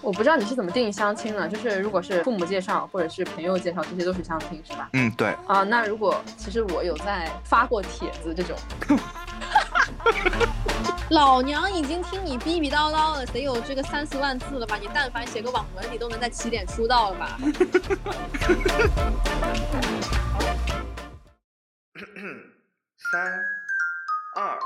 [0.00, 4.88] 我不知道你是怎么定义相亲的，就是如果是父母介绍或者是朋友介绍，这些都是相亲是吧？
[4.92, 5.34] 嗯，对。
[5.46, 8.56] 啊，那如果其实我有在发过帖子这种，
[11.10, 14.76] 老娘已经听你逼逼叨叨了，得有这个三四万字了吧？
[14.80, 17.38] 你但凡写个网文，你都能在起点出道了吧？
[23.10, 23.22] 三
[24.36, 24.56] 二，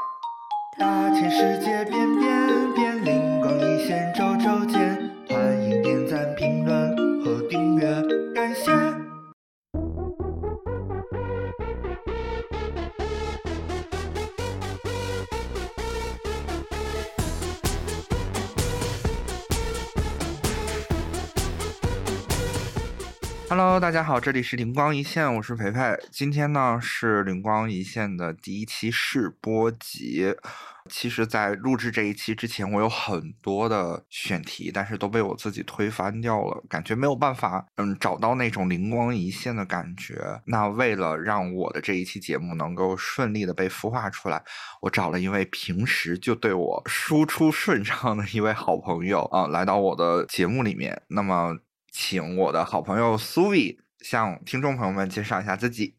[0.78, 7.86] 大千世界变变变，灵光一现周周见，欢迎点赞、评论和订阅，
[8.34, 9.01] 感谢。
[23.54, 25.94] Hello，大家好，这里是灵光一现，我是培培。
[26.10, 30.34] 今天呢是灵光一现的第一期试播集。
[30.88, 40.40] 其实，在录制这一期之前，我有很多的选题，但是都被我自己推翻掉了，感觉没有办法，嗯，找到那种灵光一现的感觉。
[40.46, 44.42] 那为了让我的这一期节目能够顺利的被孵化出来，
[44.80, 51.02] 我找了一位平时就对我输出顺畅的一位好朋友啊，来到我的节目里面。
[51.08, 51.58] 那么。
[51.92, 55.94] 请我的好朋友苏伟向听众朋友们介绍一下自己。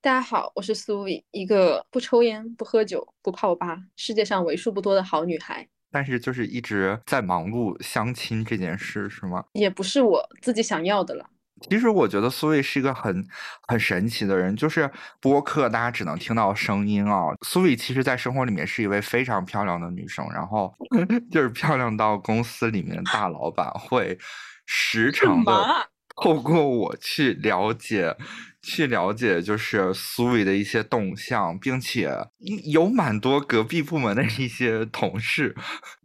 [0.00, 5.68] 大家好，我是苏伟一个不抽烟、不喝酒、不泡吧，世界上为数不多的好女孩。
[5.90, 9.44] 但是就是一直在忙碌相亲这件事，是吗？
[9.52, 11.28] 也不是我自己想要的了。
[11.68, 13.24] 其实我觉得苏伟是一个很
[13.68, 17.26] 很神奇的人，就是播客大家只能听到声音啊。
[17.42, 20.74] 苏伟其实在生活里面是一位非常漂亮的女生，然后
[21.30, 24.18] 就是漂亮到公司里面大老板会。
[24.66, 28.16] 时常的透过我去了解，
[28.62, 32.28] 去了解就是苏伟的一些动向，并且
[32.72, 35.56] 有蛮多隔壁部门的一些同事，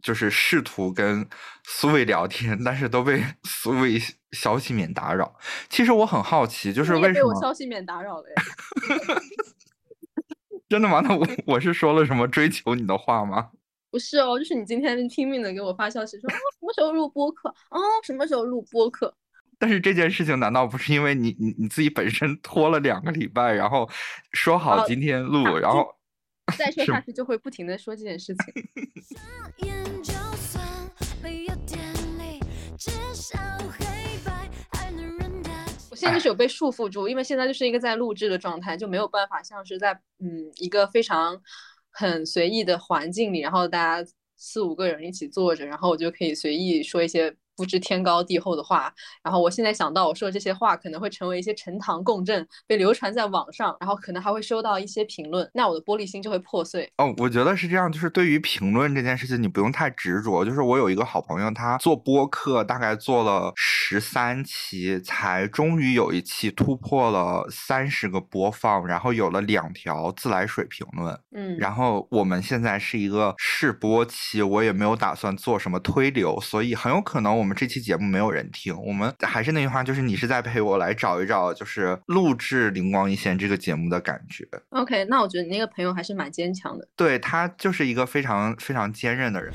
[0.02, 1.28] 就是试图跟
[1.64, 4.00] 苏伟聊天，但是都被 苏伟
[4.32, 5.38] 消息免打扰。
[5.68, 8.42] 其实我很好奇，就是为什么我消息免打扰了呀？
[10.68, 11.00] 真的吗？
[11.00, 13.50] 那我我是说了什么追求你的话吗？
[13.90, 17.48] 不是哦，就是你今天拼命的给我发消息说，哦，什么时候录播客？
[17.70, 19.14] 哦，什么时候录播客？
[19.58, 23.88] 但是这件事情难道不是因为你你你自己本身拖了两个礼拜，然后
[24.32, 25.86] 说好今天录，然后
[26.56, 28.54] 再说下去就会不停的说这件事情。
[35.90, 41.40] 我现在就是有被束缚住，因为现在就是一个在录制的状态，就没有办法像是在嗯一个非常。
[41.98, 47.34] 很随意的环境里，然后大家四五个人一起坐着，然后我就可以随意说一些。
[47.58, 56.88] 不知天高地厚的话，然后我现在想到我说的这些话可能会成为一些呈堂共振，被流传在网上，然后可能还会收到一些评论，那我的玻璃心就会破碎。
[56.98, 60.44] 哦，我觉得是这样，就是对于评论这件事情，你不用太执着。
[60.44, 71.18] 就是我有一个好朋友，他做播客，大概做了十三期，才终于有一期突破了三十个播放，然后有了两条自来水评论。
[71.34, 77.47] 嗯，然后我们现在是一个试播期，我也没有打算做什么推流，所以很有可能我们。
[77.48, 84.46] 我们这期节目没有人听，我们还是那句话，就是你是在陪我来找一找，就是录制《灵光一现》这个节目的感觉。
[84.68, 89.50] OK，那我觉得你那个朋友还是蛮坚强的，对他就是一个非常非常坚韧的人。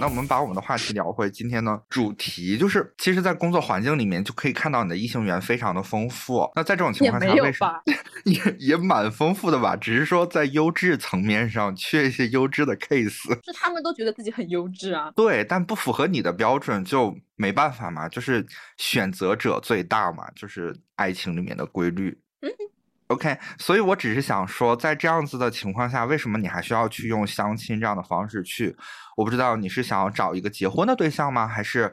[0.00, 6.50] 那我们把我们的话题聊回今天的主题，就是其实，在工作环境里面就可以看到你的异性缘非常的丰富。
[6.56, 7.70] 那在这种情况下，为什么
[8.24, 9.76] 也也蛮丰富的吧？
[9.76, 13.28] 只是说在优质层面上缺一些优质的 case。
[13.44, 15.12] 是他们都觉得自己很优质啊？
[15.14, 18.46] 对，但不符合你的标准就没办法嘛，就是
[18.78, 22.18] 选择者最大嘛，就是爱情里面的规律。
[23.10, 28.76] OK，所以我只是想说，在这样子的情况下，为什么你还需要去用相亲这样的方式去？
[29.16, 31.46] 我不知道你是想要找一个结婚的对象吗？
[31.46, 31.92] 还是，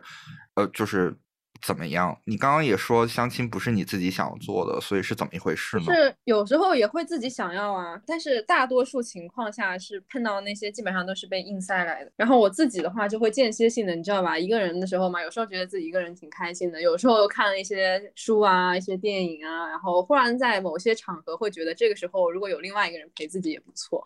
[0.56, 1.18] 呃，就是。
[1.62, 2.18] 怎么样？
[2.26, 5.84] 你刚刚也说相亲不是你自己想要做的，所以是怎么一回事呢？
[5.86, 12.12] 是有时候也会自己想要啊，但是大多数情况下是碰到那些基本上都是被硬塞来的。
[12.16, 14.38] 然后我自己的话就会间歇性的，你知道吧？
[14.38, 24.04] 一个人的时候嘛，有时候觉得自己一个人挺开心的，有时候又看了一些书啊、一些电影啊，然后忽然在某些场合会觉得这个时候如果有另外一个人陪自己也不错，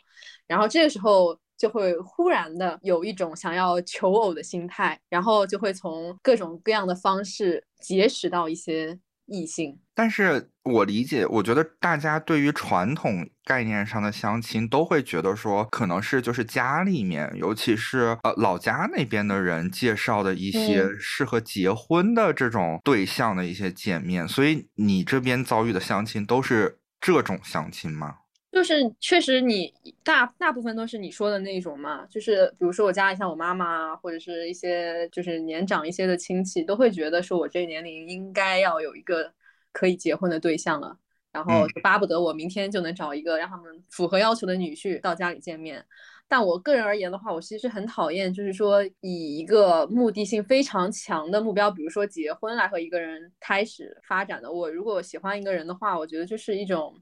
[0.48, 1.38] 然后这个时候。
[1.62, 8.98] 就会忽然的有一种想要求偶的心态，然后就会从各种各样的方式结识到一些
[9.28, 9.80] 异性。
[9.94, 24.28] 但是我理解，我觉得大家对于传统概念上的相亲都会觉得说，可能是就是家里面，尤其是呃老家那边的人介绍的一些适合结婚的这种对象的一些见面。
[24.28, 28.16] 所以你这边遭遇的相亲都是这种相亲吗？
[28.52, 39.32] 就是确实你大大部分都是你说的那种嘛，就是比如说我家里像我妈妈或者是一些就是年长一些的亲戚，都会觉得说我这个年龄应该要有一个
[39.72, 40.98] 可以结婚的对象了，
[41.32, 45.86] 然后就巴不得我明天就能找一个让他们符合要求的女婿到家里见面。
[46.28, 54.52] 但我个人而言的话，我其实很讨厌，就是说以一个目的性非常强的目标，比如说结婚来和一个人开始发展的。
[54.52, 56.94] 我如果喜欢一个人的话，我觉得就是一种。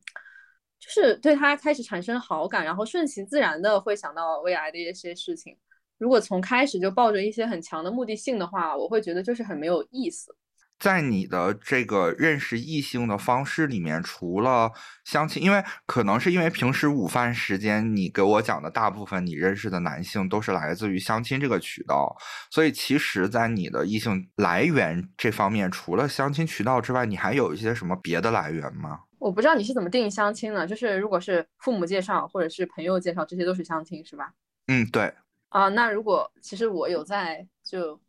[0.80, 5.56] 就是对他开始产生好感，然后顺其自然的会想到未来的一些事情。
[5.98, 10.34] 如果从开始就抱着一些很强的目的性的话，我会觉得就是很没有意思。
[10.80, 14.72] 在你的这个认识异性的方式里面，除了
[15.04, 22.16] 相亲，因为可能是因为平时午饭时间你给我讲的大部分你认识的男性都是来自于相亲这个渠道，
[22.50, 29.00] 所以其实，在你的异性来源这方面，除了相亲渠道之外，你还有一些什么别的来源吗？
[29.20, 34.34] 我不知道你是怎么定义相亲的，就是如果是父母介绍或者是朋友介绍，这些都是相亲是吧？
[34.68, 35.14] 嗯，对。
[35.50, 38.00] 啊，那如果其实我有在就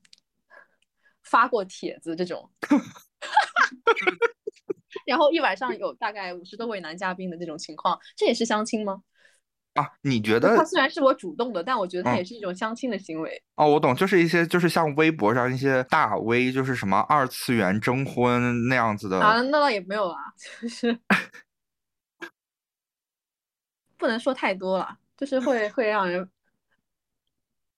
[1.22, 2.48] 发过帖子这种，
[5.06, 9.02] 然后一晚上有大概五十多位男嘉宾的这种情况，这也是相亲吗？
[9.74, 10.56] 啊，你觉得？
[10.56, 13.42] 他虽然是我主动的，但我觉得他也是一种相亲的行为。
[13.54, 19.20] 哦，我懂，就是一些就是像微博上一些大 V，就是什么二次元征婚那样子的。
[19.20, 20.18] 啊，那倒也没有啊，
[20.60, 20.98] 就是
[23.96, 26.28] 不能说太多了，就是会会让人。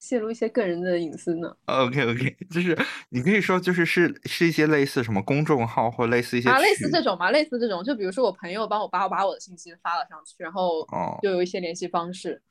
[0.02, 2.76] 泄露一些个人的隐私呢？OK OK， 就是
[3.10, 10.84] 你可以说，就是是是一些类似什么公众号或类似一些啊，类似这种嘛，类似这种，就比如说我朋友帮我把我把我的信息发了上去，然后
[11.22, 12.43] 就有一些联系方式。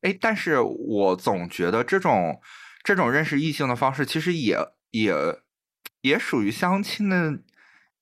[0.00, 2.40] 哎，但是我总觉得这种
[2.82, 4.58] 这种认识异性的方式，其实也
[4.90, 5.14] 也
[6.00, 7.38] 也属于相亲的。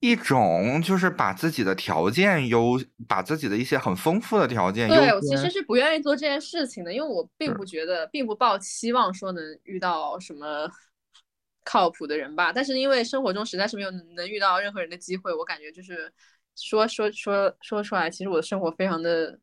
[0.00, 4.94] 一种就是把自己的条件优，把自己的一些很丰富的条件优。
[4.94, 10.68] 对，我其实是不愿意做这件事情的，因为我并不觉得，并不抱期望说能遇到什么
[11.64, 12.52] 靠谱的人吧。
[12.52, 16.12] 但是因为生活中实在是没有能遇到任何人的机会，我感觉就是
[16.56, 19.38] 说说说说出来，其实我的生活非常的。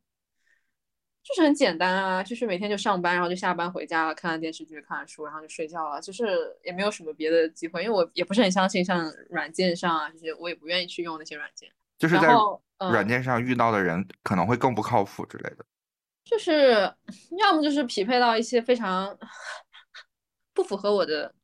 [1.28, 11.70] 就是很简单啊，就是每天就上班，然后就下班回家了，看看电视剧，看看书，然后就睡觉了，就是也没有什么别的机会，因为我也不是很相信像软件上啊这些，我也不愿意去用那些软件。
[11.98, 12.28] 就是在
[12.90, 15.66] 软件上遇到的人可能会更不靠谱之类的。
[16.24, 16.90] 就是
[17.38, 19.18] 要么就是匹配到一些非常
[20.54, 21.34] 不符合我的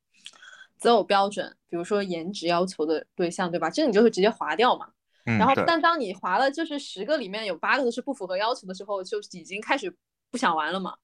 [0.79, 3.69] 择偶标准，比如说颜值要求的对象，对吧？
[3.69, 4.89] 这你就会直接划掉嘛。
[5.25, 9.95] 然后，但当你划了就是十个里面有八个都是不符合要求的时候，就已经开始
[10.31, 10.95] 不想玩了嘛。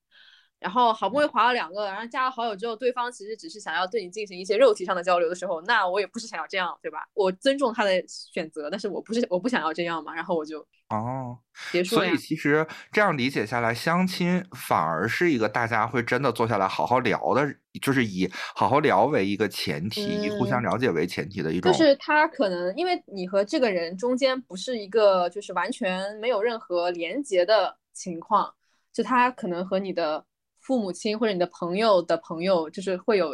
[0.60, 7.08] 然后好不容易划了两个，然后加了好友之后，对方其实只是想要对你进行一些肉体上的交流的时候，那我也不是想要这样，对吧？
[7.14, 10.60] 我尊重他的选择，但是我不是我不想要这样嘛，然后我就
[10.90, 11.38] 哦
[11.72, 21.72] 结束所以其实这样理解下来，相亲反而是一个大家会真的坐下来好好聊的，就是以好好聊为一个前提，以互相了解为前提的一种。
[21.72, 28.52] 就是他可能因为你和这个人中间不是一个就是完全没有任何连接的情况，
[28.92, 30.22] 就他可能和你的。
[30.60, 33.32] 父母亲或者你的朋友的朋友，就是会有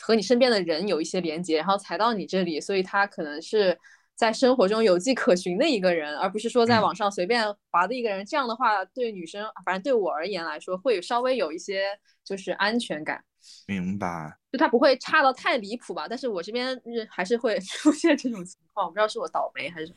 [0.00, 3.78] 和你身边的人有一些连接，然后才到你这里，所以他可能是
[4.14, 8.24] 在生活中有迹可循的一个人，而不是说在网上随便划的一个人。
[8.24, 11.86] 这样的话，对女生，反正对我而言来说，会稍微有一些
[12.24, 13.22] 就是安全感。
[13.66, 14.36] 明白。
[14.50, 16.06] 就他不会差到太离谱吧？
[16.08, 19.92] 但是我这边还是会出现这种情况，我不知道是我倒霉还是。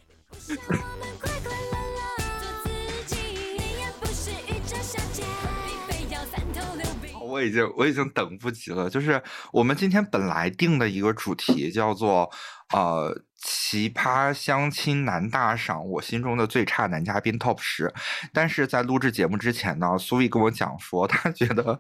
[7.32, 9.22] 我已经我已经等不及了，就是
[9.54, 12.30] 我们今天本来定的一个主题叫做
[12.74, 17.94] 呃奇葩相亲男大赏，我心中的最差男嘉宾 TOP 十，
[18.34, 21.80] 但是在录制节目之前呢，苏毅跟我讲说，他觉得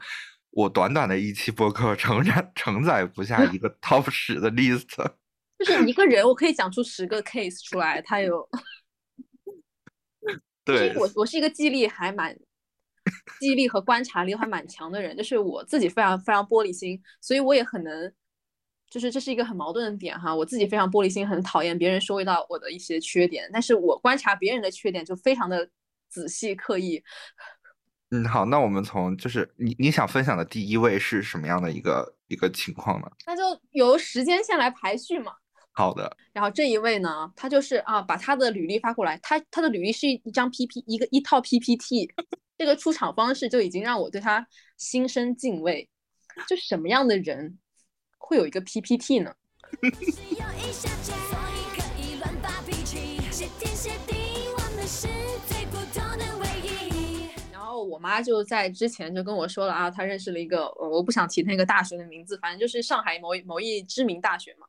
[0.51, 4.87] 我短短的一期播客承载承载不下一个 TOP 十的 list，
[5.59, 8.47] 就是一个人我可以讲出十个 case 出来，他有，
[10.63, 12.35] 对，我我是一个记忆力还蛮。
[13.39, 18.13] 记忆力和观察力还蛮强的人，就是我自己非常非常玻璃心，所以我也很能，
[18.89, 20.35] 就是这是一个很矛盾的点哈。
[20.35, 25.69] 我自己非常玻璃心，很讨厌别人说到我的一些缺点，但是我观察别人的缺点就非常的
[26.09, 27.03] 仔细刻意。
[28.13, 33.09] 嗯，好，那我们从就是你你想分享的第一位是什么样的一个一个情况呢？
[33.25, 35.31] 那就由时间线来排序嘛。
[35.73, 36.17] 好的。
[36.33, 42.11] 然后这一位呢，他就是啊，把他的履历发过来，他他的履历是一张 P P 一个一套 P P T。
[42.61, 45.89] 这个出场方式就已经让我对他心生敬畏。
[46.47, 47.57] 就什么样的人
[48.19, 49.33] 会有一个 PPT 呢？
[57.89, 64.67] 我妈就在之前就跟我说了啊，她认识了一个，呃我不想提那个大学的名字，反正就是上海某一某一知名大学嘛，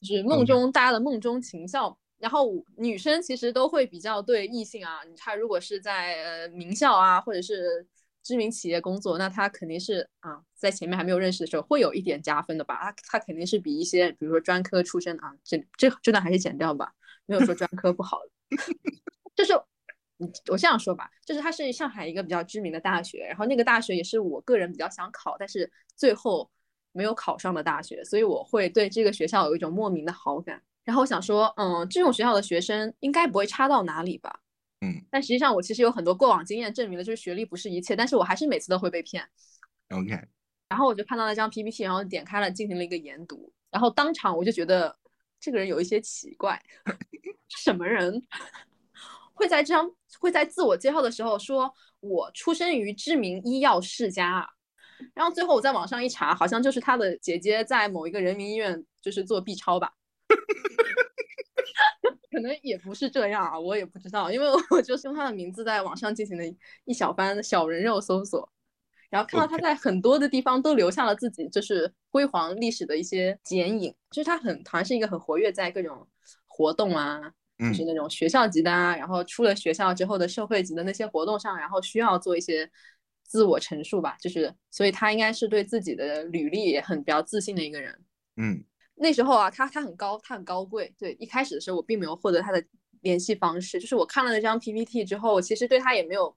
[0.00, 1.96] 就是梦中大家的梦中情校。
[2.22, 7.84] 然后女生其实都会比较对异性啊，她如果是在呃名校啊，或者是
[8.22, 12.76] 知名企业工作，那她肯定是啊，在前面还没有认识的时候会有一点加分的吧？
[12.76, 16.94] 她她肯定是比一些比如说专科出身啊，这这这段还是剪掉吧，
[17.26, 18.20] 没有说专科不好，
[19.34, 19.52] 就是
[20.48, 26.48] 我这样说吧，就是它是上海一个比较知名的大学，然后那个大学也是我个人比较想考，但是最后
[26.92, 30.62] 没有考上的大学，所以我会对这个学校有一种莫名的好感。
[30.84, 34.40] 然后我想说，嗯，这种学校的学生应该不会差到哪里吧？
[34.84, 39.24] 嗯但实际上我其实有很多过往经验证明了，就是学历不是一切，但是我还是每次都会被骗。
[39.90, 40.18] ，OK，
[40.68, 44.98] 然后我就看到那张 PPT，然后点开了进行了一个研读，然后当场我就觉得
[45.38, 46.60] 这个人有一些奇怪，
[47.48, 48.20] 什么人
[49.34, 54.48] 会在这张会在自我介绍的时候说我出生于知名医药世家啊，
[55.14, 59.92] 然后最后我在网上一查，好像就是他的姐姐在某一个人民医院就是做 B 超吧。
[62.30, 66.44] 可能也不是这样啊，我也不知道，因为我就是用他的名字在网上进行了
[66.84, 68.50] 一小番小人肉搜索，
[69.10, 76.08] 然后看到他在很多的地方都留下了自己就是辉煌历史的一些剪影，就是他很好像是一个很活跃在各种
[76.46, 77.20] 活动啊，
[77.58, 77.74] 就嗯。
[77.74, 82.70] 是那种学校级的啊，然后出了学校之后的社会级的那些活动上，然后需要做一些
[83.24, 88.04] 自我陈述吧，就是所以他应该是对自己的履历也很比较自信的一个人。
[88.36, 88.64] 嗯
[89.02, 90.94] 那时候啊，他他很高，他很高贵。
[90.96, 92.64] 对，一开始的时候我并没有获得他的
[93.00, 96.34] 联系方式，就是我看了那张 PPT 之后，我其实对他也没有，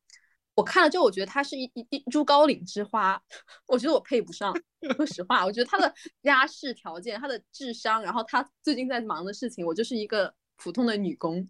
[0.55, 3.22] 我看了之后，我觉得他是一一一株高岭之花，
[3.67, 4.51] 我觉得我配不上。
[4.95, 5.93] 说实话，我觉得他的
[6.24, 11.48] 家世条件、他的智商，然后他最近在忙的事情，我就是一个普通的女工。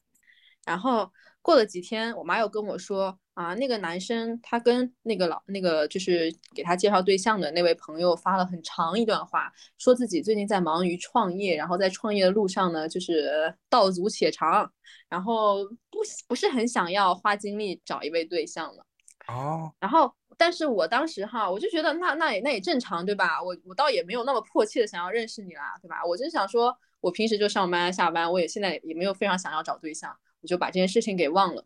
[0.64, 14.70] 然后过了几天，我妈又跟我说啊，那个男生他跟那个老那个就是给他介绍对象的那位朋友发了很长一段话，说自己最近在忙于创业，然后在创业的路上呢，就是道阻且长，
[15.08, 15.98] 然后不
[16.28, 18.86] 不是很想要花精力找一位对象了。
[19.26, 23.42] 哦，然后，但是我当时哈，我就觉得那那也那也正常，对吧？
[23.42, 26.04] 我我倒也没有那么迫切的想要认识你啦，对吧？
[26.06, 31.64] 我就想说，我平时就上班下班，我也现在也没有非常想要找对象，我就把这件事情给忘了。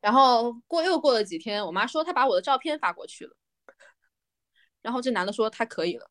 [0.00, 3.36] 然后过又过了几天，我妈说她把我的照片发过去了，
[4.82, 6.10] 然后这男的说他可以了。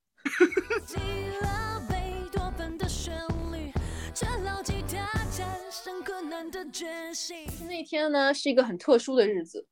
[7.68, 9.68] 那天呢是一个很特殊的日子，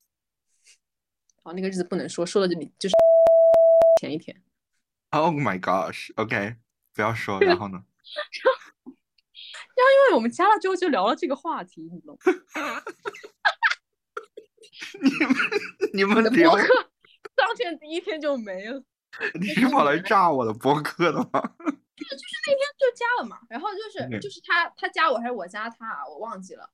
[1.44, 2.96] 哦，那个日子不能说，说了就你就是
[4.00, 4.42] 前一天。
[5.10, 6.56] Oh my gosh，OK，、
[6.94, 7.84] 不要说，然后呢？
[8.86, 12.18] 然后因为我们加了之后就聊了这个话题，你懂
[12.56, 12.84] 吗？
[15.94, 16.68] 你们聊播，客
[17.36, 18.84] 当天第一天就没了，
[19.40, 21.30] 你是跑来炸我的博客的吗？
[21.96, 23.38] 就是那天就加了嘛。
[23.48, 26.68] 然后就是、就是他他加我还是我加他啊，我忘记了。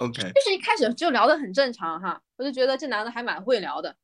[0.00, 3.96] OK，就是一开始就聊得很正常哈，我就觉得这男的还蛮会聊的，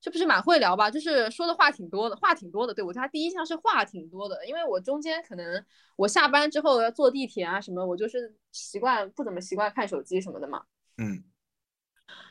[0.00, 0.90] 这不是蛮会聊吧？
[0.90, 2.74] 就是说的话挺多的，话挺多的。
[2.74, 10.64] 对我对他第一印象是话挺多的，因为我中间可能我下班之后要坐地铁啊什么，我就是习惯不怎么习惯看手机什么的嘛。
[10.98, 11.22] 嗯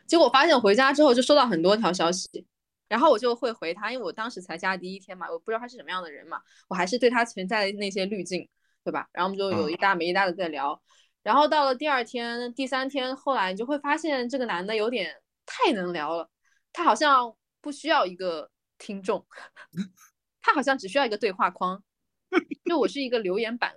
[0.07, 2.45] 结果发现回家之后就收到很多条消息，
[2.87, 8.47] 然后我就会回他，因为我当时才加第一天嘛，我不知道他是什么样的人嘛，我还是对他存在那些滤镜，
[8.83, 9.07] 对吧？
[9.13, 10.79] 然后我们就有一搭没一搭的在聊，
[11.23, 15.15] 然后到了第二天、第三天，后来你就会发现这个男的有点
[15.45, 16.29] 太能聊了，
[16.71, 19.25] 他好像不需要一个听众，
[20.41, 21.81] 他好像只需要一个对话框，
[22.65, 23.73] 就我是一个留言板，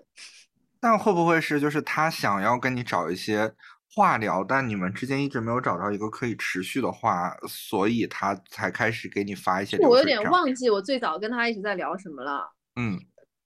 [0.80, 3.54] 但会不会是就是他想要跟你找一些
[3.96, 10.22] 话聊，但你们之间一直没有找到一个可以持续的话，所以他才开始给你发一些流我有点。
[10.24, 12.52] 忘记我最早跟他一直在聊什么了。
[12.78, 13.00] 嗯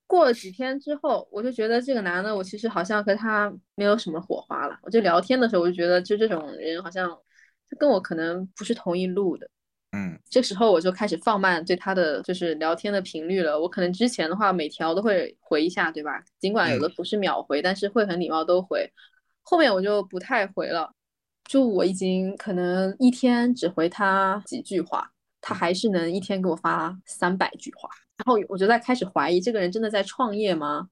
[0.09, 4.77] 过了几天之后，我就觉得这个男的，我其实好像和他没有什么火花了。
[4.83, 7.09] 我就聊天的时候，我就觉得就这种人好像
[7.71, 9.49] 他跟我可能不是同一路的。
[9.93, 13.61] 嗯这时候我就开始放慢对他的就是聊天的频率了。
[13.61, 16.21] 我可能之前的话每条都会回一下，对吧？
[16.41, 18.93] 尽管有的不是秒回，但是会很礼貌都回。
[19.43, 20.93] 后面我就不太回了，
[21.45, 27.89] 就我已经可能一天只回他几句话，他还是能一天给我发三百句话。
[28.19, 30.89] 然后我就在开始怀疑这个人真的在创业吗？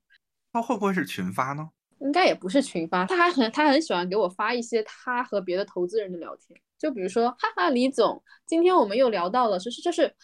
[0.53, 1.69] 他会不会是群发呢？
[2.01, 10.15] 应该也不是群发，他还很他很喜欢给我发一些他和别的投资人的聊天，就比如说，哈哈，李总，今天我们又聊到了，就是就是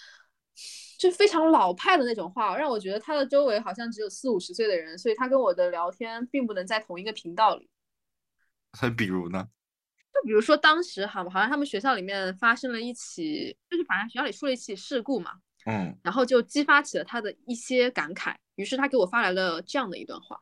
[0.98, 7.68] 就是非常老派的那种话，让我觉得他的周围好像只有四五十岁的人，所以他跟我的聊天并不能在同一个频道里。
[8.74, 9.48] 所以比如呢？
[10.12, 15.32] 就比如说当时哈，好像他们学校里面发生了一起，就是反正学校里出了一起事故嘛，
[15.66, 18.34] 嗯然后就激发起了他的一些感慨。
[18.54, 20.40] 于是他给我发来了这样的一段话：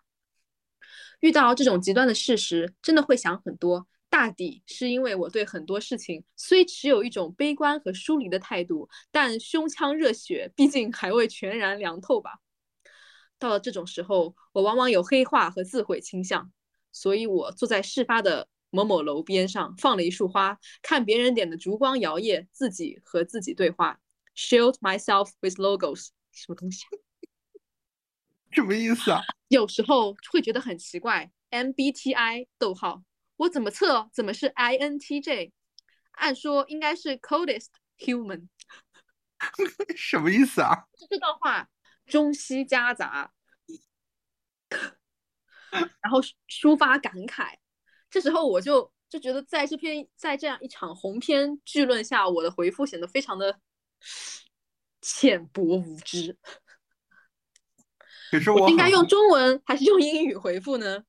[1.20, 3.86] 遇到这种极端的事实，真的会想很多。
[4.10, 12.40] 大抵是因为我对很多事情虽持有一种悲观和疏离的态度，但胸腔热血毕竟还未全然凉透吧。
[13.38, 16.52] 到了这种时候，我往往有黑化和自毁倾向，
[16.92, 23.98] 所以我坐在事发的某某楼边上，放了一束花，看别人点的烛光摇曳，自己和自己对话
[24.36, 26.90] ，shield myself with logos，什么东西啊？
[28.52, 29.20] 什么意思啊？
[29.48, 33.02] 有时候会觉得很奇怪，MBTI 逗号，
[33.36, 35.52] 我怎么测怎么是 INTJ？
[36.12, 37.68] 按说应该是 coldest
[37.98, 38.48] human。
[39.96, 40.86] 什么意思啊？
[41.10, 41.68] 这段话
[42.06, 43.32] 中西夹杂，
[46.00, 47.54] 然后抒抒发感慨。
[48.10, 53.58] 这时候我就就觉得，在这篇在这样一场鸿篇巨论下，我的回复显得非常的
[55.00, 56.36] 浅薄无知。
[58.30, 61.04] 可是我我应该用中文还是用英语回复呢？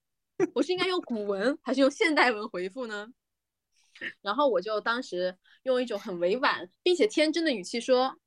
[0.53, 3.07] 我是应该用古文还是用现代文回复呢？
[4.21, 8.17] 然后我就当时用一种很委婉并且天真的语气说：“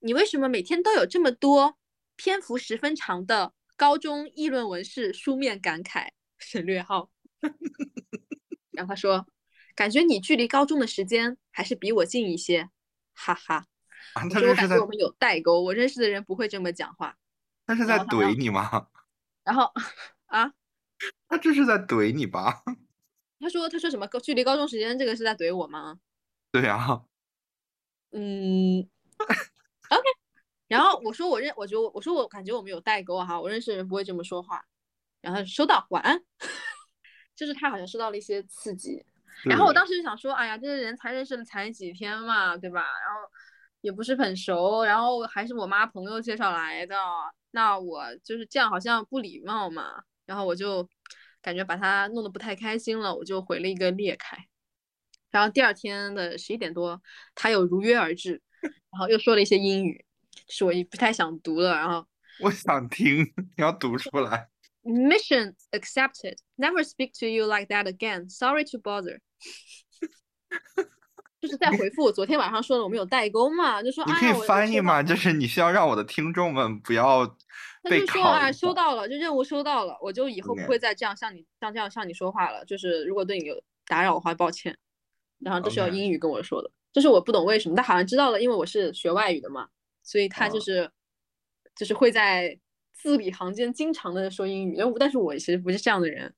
[0.00, 1.76] 你为什么每天都有这么多
[2.14, 7.10] 篇幅十分长的高中议论文是书面感慨？”省略号。
[8.72, 9.26] 然后他说
[9.74, 12.70] ：“感觉你距离高中的时间还是比我近一些，
[13.14, 13.66] 哈哈。”
[14.14, 17.16] 啊我说我感觉我们有代沟，我认识的人不会这么讲话。
[17.66, 18.88] 他是在怼你吗？
[19.44, 19.70] 然后
[20.26, 20.52] 啊，
[21.28, 22.62] 他这是在怼你吧？
[23.40, 25.98] 他说他说什么距离高中时间这个是在怼我吗？
[26.50, 27.04] 对啊，
[28.12, 28.88] 嗯。
[30.68, 34.64] 然后我说我认，我觉得我说我感觉我们有代沟哈，我认识的人不会这么说话。
[35.20, 36.20] 然后收到，晚安。
[37.34, 39.04] 就是他好像受到了一些刺激，
[39.44, 42.80] 然后我当时就想说，哎呀，这个人才认识了才几天嘛，对吧？
[42.80, 43.20] 然后
[43.82, 46.96] 也不是很熟，然后还是我妈朋友介绍来的，
[47.50, 50.02] 那我就是这样好像不礼貌嘛。
[50.24, 50.88] 然后我就
[51.42, 54.38] 感觉把他弄得不太开心了，我就回了一个裂开。
[55.30, 57.02] 然后第二天的十一点多，
[57.34, 60.05] 他又如约而至，然后又说了一些英语，
[60.48, 61.74] 是我也不太想读了。
[61.74, 62.06] 然后
[62.42, 63.24] 我想听，
[63.56, 64.48] 你要读出来。
[64.84, 66.38] Mission accepted.
[66.56, 68.28] Never speak to you like that again.
[68.28, 69.18] Sorry to bother.
[71.38, 75.02] 就是在回复我昨天晚上说的我们有代沟嘛，就说你可以翻译吗？
[75.02, 77.26] 就是你需要让我的听众们不要
[77.84, 82.64] 他就说啊，收到了，就任务收到了，我就以后不会再这样向你像这样向你说话了。
[82.64, 84.76] 就是如果对你有打扰的话，抱歉。
[85.38, 89.68] 然后这是用英语跟我说的，就是我不懂为什么，但好像知道了，因为我是学外语的嘛，
[90.06, 90.90] 所以他就哦是、
[91.74, 92.58] 就是会在
[92.94, 96.32] 字里行间经常的说英语，但我但是我其实不是这样的人。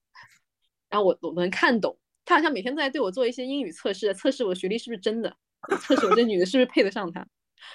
[0.89, 5.37] 然后我我能看懂，他好像每天都在对我做一些英语测试，测试我学历是不是真的，
[5.83, 7.25] 测试我这女的是不是配得上他。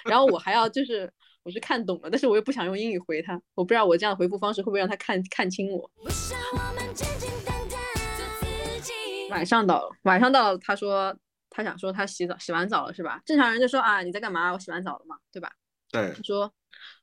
[0.04, 1.08] 然后我还要就是
[1.44, 5.88] 我是看懂了，但是我又不想用英语回他，我不知道我这样的回复方式会不会让他看看清我。
[6.02, 7.78] 不想我们简简单单
[8.16, 8.92] 做自己。
[9.30, 11.16] 晚上到了，晚上到了，他说
[11.50, 13.22] 他想说他洗澡洗完澡了是吧？
[13.24, 14.52] 正常人就说啊你在干嘛？
[14.52, 15.52] 我洗完澡了嘛，对吧？
[15.94, 16.52] 对他说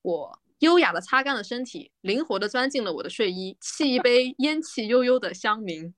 [0.02, 5.94] 我优雅的擦干了身体，灵活的钻进了我的睡衣，沏一杯烟气悠悠的香茗。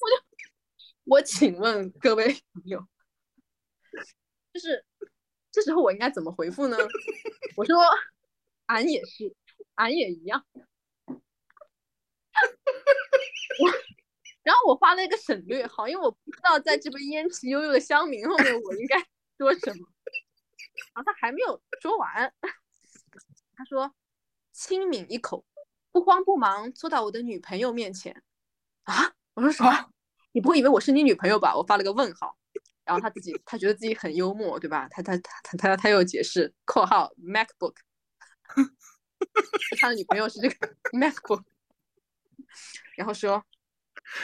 [0.00, 0.14] 我就
[1.04, 2.84] 我请问各位朋友，
[4.52, 4.84] 就是
[5.52, 6.76] 这时候我应该怎么回复呢？
[7.56, 7.76] 我说
[8.66, 9.32] 俺也是，
[9.76, 10.44] 俺也一样。
[13.60, 13.70] 我
[14.42, 18.98] 然后我发了一个省略号，因为我不知道在这杯烟气悠悠的香茗后面我应该
[19.40, 19.86] 说什么。
[20.94, 22.34] 然后他还没有说完，
[23.56, 23.94] 他说
[24.52, 25.46] 轻抿一口，
[25.90, 28.22] 不慌不忙坐到我的女朋友面前。
[28.82, 29.90] 啊，我说什么？
[30.32, 31.56] 你不会以为我是你女朋友吧？
[31.56, 32.36] 我发了个问号。
[32.84, 34.86] 然后他自己，他觉得自己很幽默，对吧？
[34.90, 37.76] 他他他他他他又解释（括号 MacBook），
[39.80, 41.44] 他的女朋友是这个 MacBook，
[42.96, 43.42] 然后说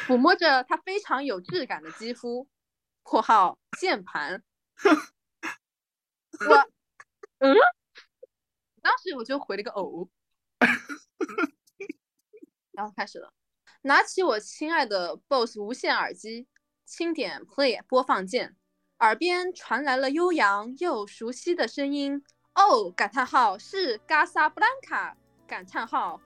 [0.07, 2.49] 抚摸着他非常有质感的肌肤
[3.05, 4.43] （括号键盘），
[4.85, 6.69] 我
[7.39, 7.55] 嗯，
[8.83, 10.09] 当时我就回了个哦，
[12.73, 13.33] 然后开始了，
[13.83, 16.47] 拿起我亲爱的 BOSS 无线耳机，
[16.85, 18.57] 轻点 Play 播放键，
[18.99, 22.23] 耳边传来了悠扬又熟悉的声音。
[22.55, 25.17] 哦，感叹号是嘎萨布兰卡！
[25.47, 26.21] 感叹号，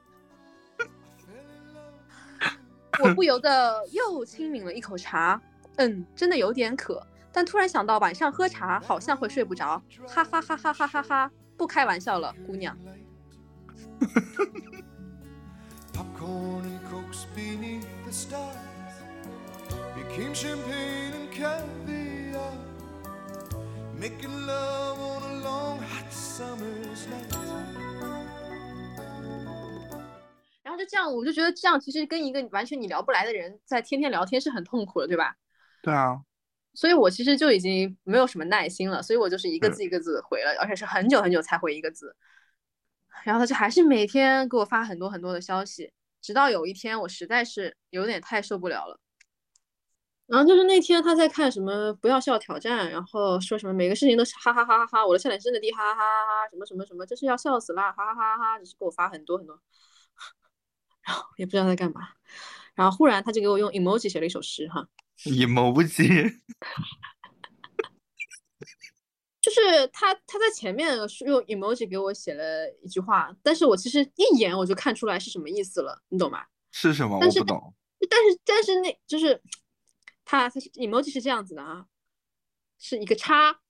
[3.02, 5.40] 我不由得又轻抿了一口茶。
[5.76, 12.76] 嗯，真的有点渴，但突然想到晚上喝茶好像会睡不着，哈哈哈哈哈哈哈，不开玩笑了，姑娘。
[30.62, 35.36] 然后就这样，我就觉得这样其实跟一个完全你聊不来的人在天天聊天是很痛苦的，对吧？
[35.82, 36.22] 对啊。
[36.74, 42.14] 所以我其实就已经没有什么耐心了，所以我就是一个嗯字一个字回了，而且是很久很久才回一个字。
[43.24, 48.98] 然后他就还是每天给我发很多很多的消息，直到有一天我实在是有点太受不了了。
[50.26, 59.61] 然后就是那天他在看什么不要笑挑战，然后说什么每个事情都是哈哈哈哈哈，我的笑点真的低，哈哈哈哈哈，什么什么什么，真是要笑死啦，哈哈哈哈哈，只是给我发很多很多，
[61.02, 62.00] 然后也不知道在干嘛。
[62.76, 64.87] 然后忽然他就给我用 emoji 写了一首诗哈，
[65.24, 66.38] emoji，
[69.40, 76.44] 就是他他在前面是用 emoji 给我写了一句话，但是我其实一眼我就看出来是什么意思了，你懂吗？
[76.72, 77.18] 是什么？
[77.20, 77.74] 但是我不懂。
[78.09, 79.42] 但是但是那就是
[80.24, 81.87] 他他是 emoji 是这样子的啊，
[82.78, 83.61] 是一个叉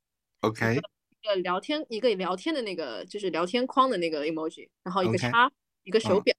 [0.41, 5.51] ，OK，一个聊天一个聊天的那个就是聊天框的那个 emoji，然后一个叉
[5.83, 6.35] 一个手嗯表，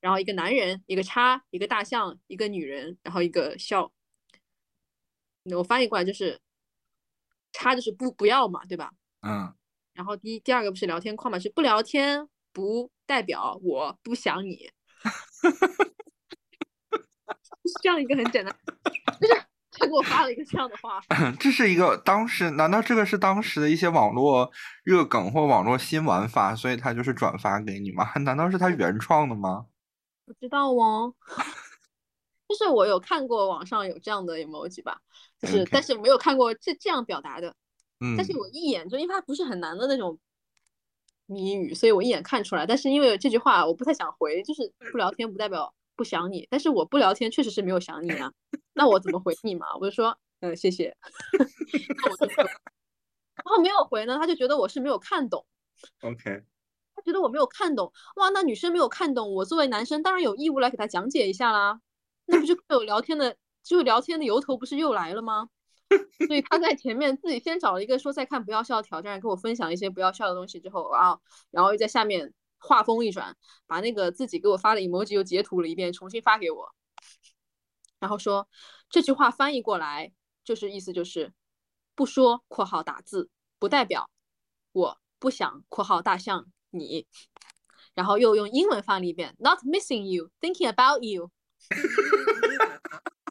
[0.00, 3.92] 然后一个男人，一个叉，一个大象，一个女人，然后一个笑。
[5.54, 6.40] 我翻译过来就是，
[7.52, 8.90] 叉就是不不要嘛，对吧？
[9.22, 9.54] 嗯，
[9.92, 14.70] 然后第一第二个不是聊天框嘛，是不聊天不代表我不想你，
[17.64, 18.56] 是这样一个很简单，
[19.20, 19.34] 就是
[19.70, 21.00] 他给我发了一个这样的话，
[21.38, 24.50] 这是一个当时，难道这个是当时的一些网络
[24.84, 28.10] 热梗或网络新玩法，所以他就是转发给你吗？
[28.24, 29.66] 难道是他原创的吗？
[30.24, 31.14] 不知道哦。
[32.48, 35.00] 就是我有看过网上有这样的 emoji 吧，
[35.40, 37.54] 就是但是没有看过这这样表达的，
[38.00, 40.18] 嗯但是我一眼就因为它不是很难的那种
[41.26, 42.66] 谜语，所以我一眼看出来。
[42.66, 48.32] 但是因为这句话我不太想回，就是不聊天不代表不想你，但是我不聊天确实是没有想你啊，
[48.72, 49.66] 那我怎么回你嘛？
[49.78, 50.96] 我就说嗯、呃谢谢，
[52.02, 55.44] 那我就没有然后没有回呢，他就觉得我是没有看懂。
[56.00, 56.42] OK，
[56.94, 61.80] 他觉得我没有看懂，哇，那女生没有看懂，我作为男生当然有义务来给他讲解一下啦。
[62.24, 65.48] 那不就有聊天的，就聊天的由头不是又来了吗？
[66.26, 76.74] 所以他在前面自己先找了一个说在看不要笑挑战，跟我分享一些不要笑的东西之后，然后然后又在下面话锋一转，把那个自己给我发的 emoji 又截图了一遍，重新发给我，
[78.00, 78.48] 然后说
[78.90, 80.12] 这句话翻译过来
[80.44, 81.32] 就是意思就是
[81.94, 84.10] 不说（括号打字）不代表
[84.72, 87.06] 我不想（括号大象你），
[87.94, 91.30] 然后又用英文翻了一遍，not missing you, thinking about you，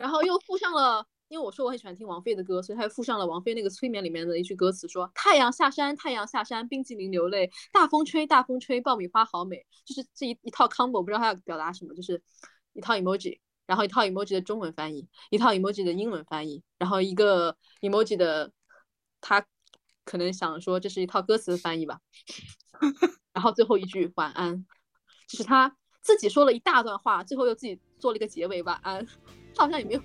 [0.05, 12.21] 然后又附上了，因为我说我很喜欢听王菲的歌，所以他又附上了王菲那个催眠里面的一句歌词，说太阳下山，太阳下山，冰淇淋流泪，大风吹，大风吹，爆米花好美，就是这一一套 combo，不知道他要表达什么，就是
[12.73, 13.39] 一套 emoji。
[13.65, 18.51] 然后一套 emoji 的中文翻译，一套 emoji 的英文翻译，然后一个 emoji 的，
[19.21, 19.43] 他
[20.03, 21.99] 可能想说这是一套歌词的翻译吧，
[23.33, 24.63] 然后最后一句晚安，
[25.27, 29.03] 就是他自己说了一大段话，最后又自己做了一个结尾晚安，
[29.57, 30.01] 好像也没有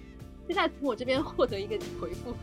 [0.46, 2.34] 现在从我这边获得一个回复。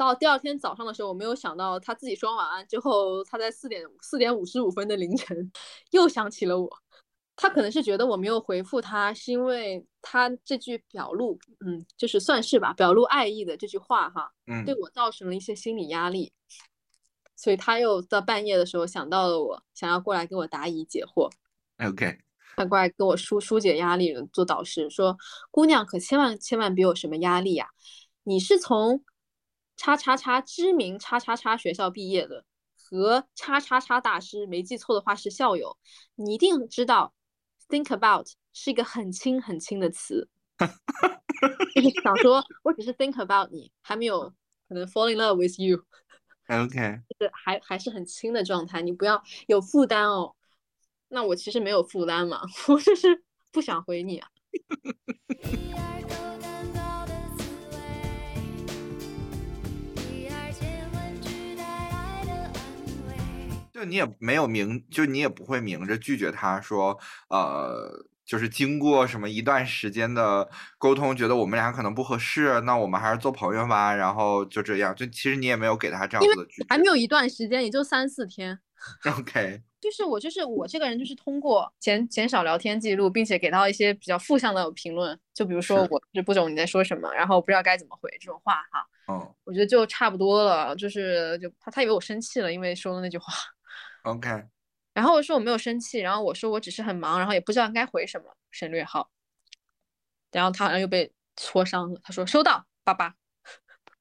[0.00, 5.52] 到第二天早上的时候，我没有想到他自己说完晚安之后，他在四点四点五十五分的凌晨
[5.92, 6.70] 又想起了我。
[7.36, 16.32] 他可能是觉得我没有回复他，是因为他这句表露，嗯，就是算是吧，表露爱意的这句话哈，嗯对我造成了一些心理压力，
[17.36, 21.30] 所以他又到半夜的时候想到了我，想要过来给我答疑解惑。
[21.78, 22.18] ，OK，
[22.56, 25.16] 他过来给我疏疏解压力了，做导师说
[25.50, 27.68] ：“姑娘可千万千万别有什么压力呀、
[28.24, 29.02] 你是从
[29.80, 32.44] 叉叉叉知名叉叉叉学校毕业的，
[32.76, 35.78] 和叉叉叉大师没记错的话是校友，
[36.16, 37.14] 你一定知道
[37.66, 40.28] ，think about 是一个很轻很轻的词，
[41.74, 44.30] 就是想说我只是 think about 你，还没有
[44.68, 45.82] 可能 fall in love with you。”
[46.48, 50.36] OK，就是还还是很轻的状态，你不要有负担哦。
[51.08, 54.28] 那我其实没有负担嘛， 我就是不想回你啊。
[63.80, 66.98] 就你也没有明，就你也不会明着拒绝他说，
[67.30, 67.90] 呃，
[68.26, 74.94] 就是经过什么一段时间的沟通，觉得我们俩可能不合适，那我们还是做朋友吧，然后就这样。
[74.94, 78.58] 就其实你也没有给他这样子的拒还没有一段时间，也就三四天。
[79.18, 90.74] OK，就是我，就是我这个人，就是通过减减少聊天记录，并且给到一些比较负向的评论，就比如说我是不懂你在说什么，然后不知道该怎么回这种话哈，嗯我觉得就差不多了。
[90.76, 93.34] 就是就他他以为我生气了，因为说了那句话，
[94.02, 94.44] ，OK，
[94.94, 99.10] 然后我说我没有生气，然后我说我只是很忙，然后也不知道该回什么，省略号。
[100.30, 103.14] 然后他好像又被戳伤了，他说收到，爸爸。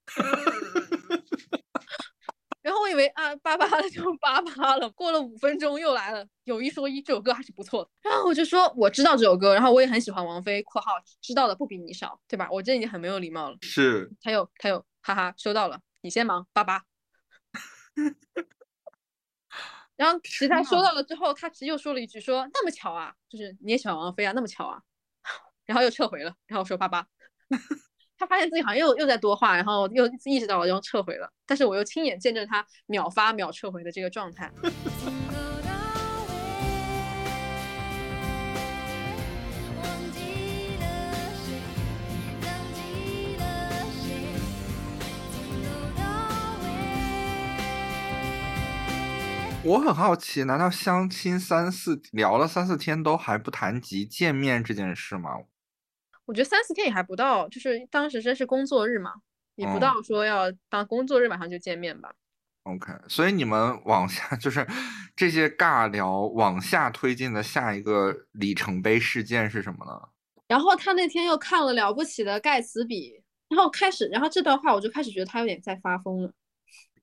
[2.61, 4.87] 然后我以为啊，巴巴了就巴巴了。
[4.91, 7.89] 过了五分钟又来了，有一说一，这首歌还是不错的。
[8.01, 12.47] 然后我就说我知道这首歌，然后我也很喜欢王菲（括号知道的不比你少），对吧？
[12.51, 13.57] 我这已经很没有礼貌了。
[13.61, 16.83] 是他又他又哈哈收到了，你先忙，巴巴。
[19.99, 24.79] 然后其实他收到了之后，他其实又说了一句说那么巧啊，就是你也喜欢王菲啊，那么巧啊，
[25.67, 27.05] 然后又撤回了，然后说八八。
[28.17, 31.29] 他发现自己好像又又在多话，然后又意识到了，然后撤回了。
[31.45, 34.49] 但是我又亲眼见证他秒发秒撤回的这个状态。
[49.69, 55.29] 我很好奇，难道相亲三四聊了三四天都还不谈及见面这件事吗？
[56.25, 59.13] 我觉得三四天也还不到，就是当时真是工作日嘛，
[59.53, 62.11] 也不哦到说要当工作日马上就见面吧。
[62.63, 64.65] OK，所以你们往下 就是
[65.15, 70.09] 这些尬聊往下推进的下一个里程碑事件是什么呢？
[70.47, 73.11] 然后他那天又看了《了不起的盖茨比》，
[73.49, 76.33] 然后开始，然后这段话我就开始觉得他有点在发疯了。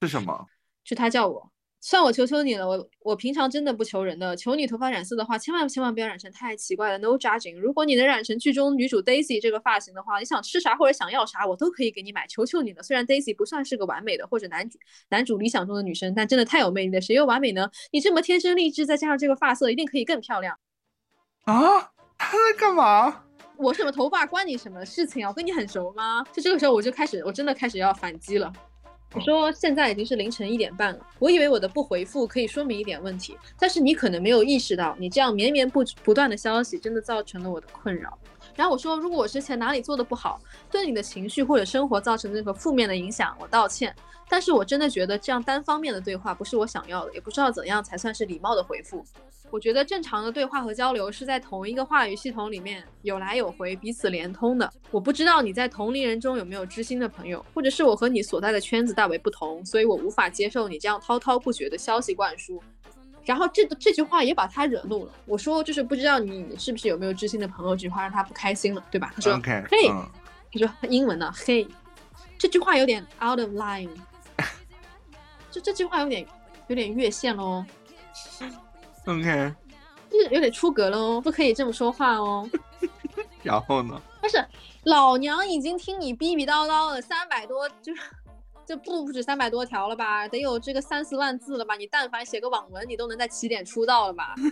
[0.02, 0.48] 是什么？
[0.82, 7.56] 是他叫我，算我求求你了，我我平常真的不求人的，求你头发染色的话，千万千万不要染成太奇怪的 no judging。
[7.58, 12.82] 如果你能染成剧中女主 Daisy 这个发型的话，你想吃啥或者想要啥，我都可以给你买，求求你了。
[12.82, 14.78] 虽然 Daisy 不算是个完美的或者男主
[15.10, 17.70] 男主理想中的女生，但真的太有魅力了，谁又完美呢？
[17.92, 20.58] 你这么天生丽质，再加上这个发色，一定可以更漂亮。
[21.44, 21.92] 啊？
[22.18, 23.22] 他在干嘛？
[23.58, 25.28] 我什么头发关你什么事情啊？
[25.28, 26.24] 我跟你很熟吗？
[26.32, 28.52] 就这个时候我就开始，我真的开始要反击了。
[29.14, 38.18] 我说现在已经是凌晨一点半了，我以为我的不回复可以说明一点问题，但是你可能没有意识到，你这样绵绵不不断的消息真的造成了我的困扰。
[38.54, 43.94] 然后我说，如果我之前哪里做的不好，对你的情绪或者生活造成任何负面的影响，我道歉。
[44.28, 49.04] 但是我真的觉得这样单方面的对话不是我想要的，也不知道怎样才算是礼貌的回复。
[49.52, 54.68] 我觉得正常的对话和交流是在同一个话语系统里面有来有回，彼此连通的。
[54.90, 62.60] 我不知道你在同龄人中有没有知心的朋友，或者是我和你所在的圈子大为不同，所以我无法接受你这样滔滔不绝的消息灌输。
[63.26, 65.12] 然后这这句话也把他惹怒了。
[65.26, 69.12] 我说就是不知道你是不是有没有知心的朋友，这句话让他不开心了，对吧？
[69.14, 70.08] 他说 OK，嘿嗯，
[70.52, 71.66] 他说英文呢，嘿，
[72.38, 73.90] 这句话有点 out of line，
[75.50, 76.26] 就这句话有点
[76.68, 77.64] 有点越线喽。
[79.06, 79.54] OK，
[80.10, 82.48] 就是有点出格了哦，不可以这么说话哦。
[83.42, 84.00] 然后呢？
[84.20, 84.44] 但是
[84.84, 88.02] 老娘已经听你逼逼叨叨了三百多，就是
[88.66, 94.34] 这不止三百多条了吧得有这个三四万字了吧你但凡写个网文你都能在起点出道了吧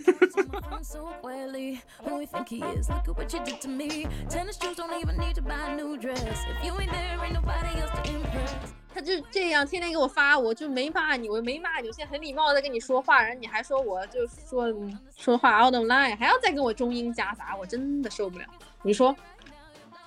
[8.93, 14.73] 他就这样天天给我发我就没骂你我没骂你我现在很礼貌的在跟你说话然后你还说我就说
[15.17, 18.45] 说话 out of line 还要再跟我中英夹杂我真的受不了。
[18.81, 19.13] 你说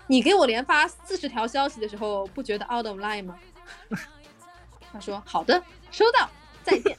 [0.09, 3.39] 你给我连发四十条消息的时候，不觉得 out of line 吗？
[4.91, 6.29] 他说好的，收到，
[6.65, 6.97] 再见。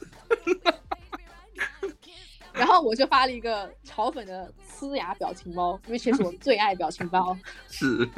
[2.52, 7.36] 然后我就发了一个嘲讽的呲牙表情包，which is 我最爱表情包。
[7.68, 8.08] 是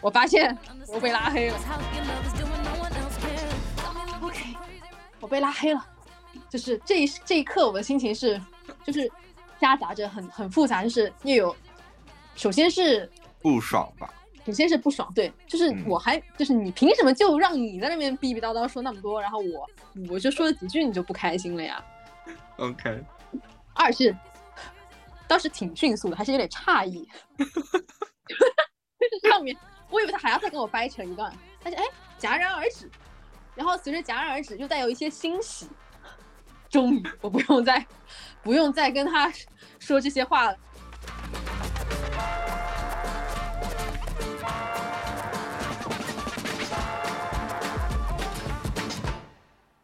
[0.00, 0.56] 我发现
[0.88, 1.58] 我被拉黑了。
[4.22, 4.54] OK，
[5.20, 5.86] 我被拉黑了，
[6.48, 8.40] 就是这一这一刻我的心情是，
[8.84, 9.10] 就是
[9.60, 11.56] 夹杂着很很复杂，就是又有，
[12.36, 13.10] 首先是
[13.42, 14.12] 不爽吧？
[14.50, 19.70] 首先是不爽，对，就是嗯我还就是你凭什么就让你在那边逼逼叨叨说那么多，然后我
[20.10, 21.82] 我就说了几句你就不开心了呀？
[22.58, 23.00] OK，
[23.74, 24.14] 二是
[25.28, 27.08] 当时挺迅速的，还是有点诧异，
[27.38, 27.44] 就
[29.22, 29.56] 是上面
[29.88, 31.32] 我以为他还要再跟我掰扯一段，
[31.62, 31.84] 但是哎
[32.18, 32.90] 戛然而止，
[33.54, 35.68] 然后随着戛然而止又带有一些欣喜，
[36.68, 37.86] 终于我不用再
[38.42, 39.32] 不用再跟他
[39.78, 40.56] 说这些话了。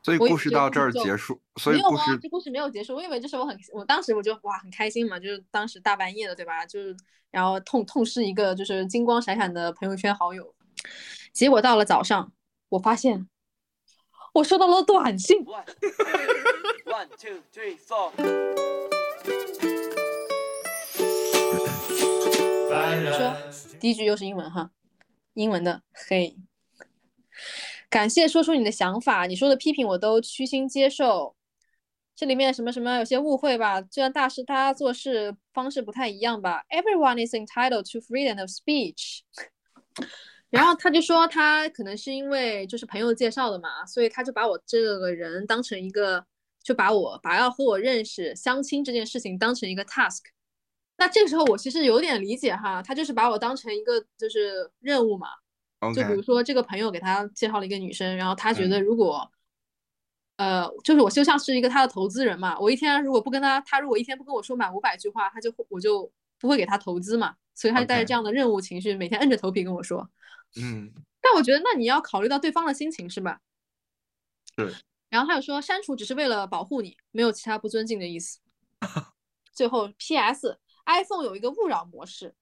[0.07, 2.95] 所以故事到这儿结束，所以没有啊，故事这故事没有结束。
[2.95, 6.65] 我以为这时候我很，我当时我就哇很开心嘛，就是当时大半夜的，对吧？
[6.65, 6.97] 就是
[7.33, 10.55] 然后痛痛失一个就是金光闪闪的朋友圈好友。
[11.33, 12.33] 结果到了早上，
[12.69, 13.29] 我发现
[14.33, 15.65] 我收到了短信，One,
[16.87, 18.13] one, two, three, four.
[23.19, 23.37] 说
[23.81, 24.71] 第一句又是英文哈，
[25.35, 26.37] 英文的嘿。
[27.97, 31.35] 感谢说出你的想法，你说的批评我都虚心接受。
[32.15, 36.63] 这里面什么什么有些误会吧，就像大师他做事方式不太一样吧。
[36.69, 39.21] Everyone is entitled to freedom of speech。
[40.51, 46.23] 然后他就说他可能是因为就是朋友介绍的嘛，所以他就把我这个人当成一个，
[46.63, 50.21] 就把我把要和我认识相亲这件事情当成一个 task。
[50.99, 55.29] 那这个时候我其实有点理解哈，他就是把我当成一个就是任务嘛，
[55.95, 59.31] 就比如说这个朋友给他介绍了一个女生，然后他觉嗯得如果，
[60.37, 70.09] 呃，就是我就像是一个他的投资人嘛，我一天如果不跟他，他如果一天不跟我说满五百句话，他就会我就不会给他投资嘛，所以他就带着这样的任务情绪，每天摁着头皮跟我说。
[70.61, 73.41] 嗯，但我觉得那你要考虑到对方的心情是吧？
[74.57, 74.73] 对。
[75.09, 78.41] 然后他又说删除只是为了保护你，没有其他不尊敬的意思。
[79.53, 82.35] 最后 P.S.，iPhone 有一个勿扰模式，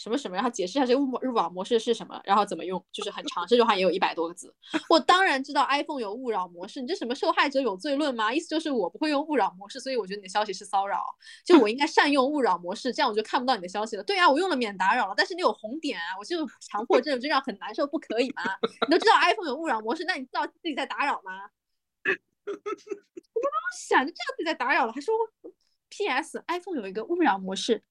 [0.00, 4.54] 什么什么，然后解释一下这个勿勿扰模式是什么，然后怎么用，就是很长，这句话也有一百多个字。
[4.88, 8.32] 我当然知道 iPhone 有勿扰模式，你这什么受害者有罪论吗？
[8.32, 11.04] 意思就是我不会用勿扰模式，所以我觉得你的消息是骚扰，
[11.44, 14.02] 就我应该善用勿扰模式，这样我就看不到你的消息了。
[14.02, 18.42] 对啊，我用了免打扰了，但是你有红点啊，我就强迫症，这样很难受，不可以吗？
[18.88, 21.50] 你都知道 iPhone 有勿扰模式，那你知道自己在打扰吗？
[22.46, 25.14] 我刚刚想着知道自己在打扰了，还说
[25.88, 26.42] P.S.
[26.48, 27.82] iPhone 有一个勿扰模式，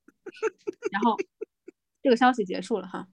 [0.92, 1.16] 然后
[2.02, 3.08] 这个消息结束了哈。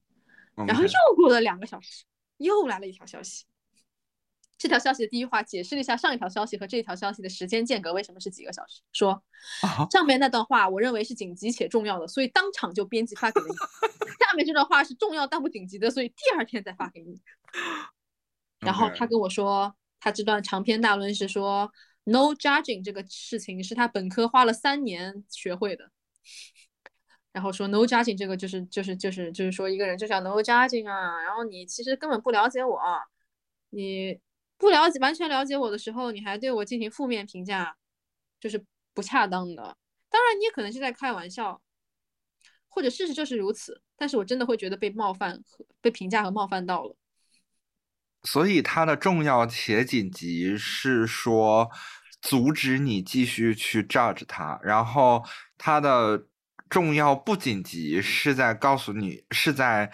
[0.66, 2.04] 然后又过了两个小时，
[2.38, 3.44] 又来了一条消息。
[4.58, 9.22] 这条消息的第一话解释了一下上一条消息和这条消息的时间间隔为什么是几个小时，说
[9.60, 13.54] 啊上面那段话我认为是紧急且重要的，所以当场就编辑发给了你。
[14.18, 17.20] 下面这段话是重要但不紧急的，所以第二天再发给你。
[18.60, 21.70] 然后他跟我说，他这段长篇大论是说
[22.04, 25.90] no judging 这个事情是他本科花了三年学会的。
[27.36, 32.80] 然后说 no judging 这个就是就是就是就是说一个人就叫 no judging 啊，然后你其实根本不了解我，
[33.68, 34.18] 你
[34.56, 37.76] 不了解完全了解我的时候，你还对我进行负面评价，
[38.40, 39.76] 就是不恰当的。
[40.08, 41.60] 当然你也可能是在开玩笑，
[42.68, 46.96] 或者事实就是如此，但是我真的会觉得被冒犯和被评价和冒犯到了。
[48.22, 51.70] 所以它的重要且紧急是说
[52.22, 55.22] 阻止你继续去 judge 它，然后
[55.58, 56.26] 它的
[56.68, 59.90] 重要不紧急是在告诉你是在。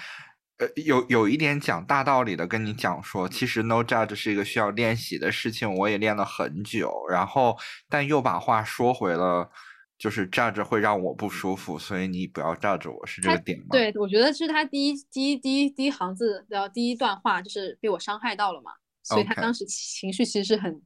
[0.59, 7.59] 呃，有有一点讲大道理的跟你讲说，其实 no judge 是一个需要练习的事情，我也练了很久，然后
[7.89, 9.51] 但又把话说回了，
[9.99, 13.67] 就是 judge 会让我不舒服，所以你不要 judge 我，是这个点吗？
[13.71, 18.71] 对，我觉得是他第一第一第一第一行字，然后第一段话就是被我伤害到了嘛，
[19.03, 20.81] 所以他当时情绪其实是很，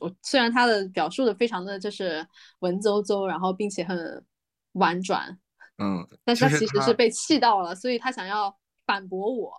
[0.00, 2.26] 我虽然他的表述的非常的就是
[2.60, 4.24] 文绉绉，然后并且很
[4.72, 5.38] 婉转，
[5.78, 8.56] 嗯，但是他其实是被气到了，所以他想要
[8.86, 9.52] 反驳我。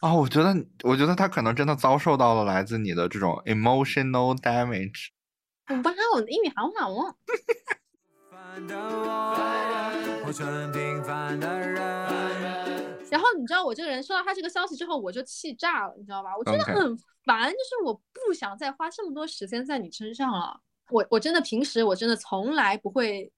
[0.00, 5.08] 啊、我觉得，我觉得他可能真的遭受到了来自你的这种 emotional damage。
[5.68, 7.14] 我不知道我的英语好好哦。
[13.10, 16.36] 然后你知道我这个人收到他这个消息之后，我就气炸了，你知道吧？
[16.36, 16.74] 我真的很
[17.24, 20.60] 烦，就是我不想再花这么多时间在你身上了。
[20.90, 23.30] 我我真的平时我真的从来不会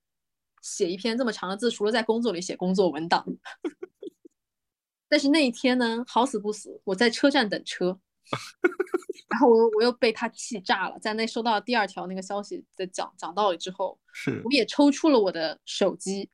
[0.60, 3.24] 写一篇这么长的字，除了在工作里写工作文档。
[5.08, 7.98] 但是那一天呢，好死不死，我在车站等车，
[9.28, 10.98] 然后我又我又被他气炸了。
[11.00, 16.30] 在那收到第二条那个消息的讲讲道理之后，是我也抽出了我的手机，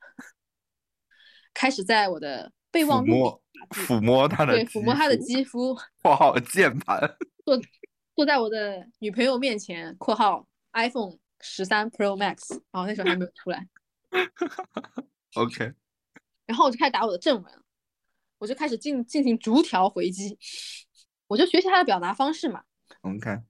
[1.54, 7.00] 开始在我的备忘录里抚摸他的对抚摸他的肌肤，括号键盘。
[7.46, 7.58] 坐
[8.14, 13.66] 坐在我的女朋友面前（括号 iPhone 十三 Pro Max），然后那时候还没有出来，
[15.35, 15.75] OK，
[16.47, 17.64] 然后我就开始打我的正文，
[18.38, 20.38] 我就开始进进行逐条回击，
[21.27, 22.62] 我就学习他的表达方式嘛。
[23.03, 23.42] OK，